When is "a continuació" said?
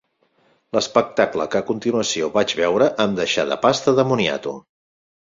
1.61-2.31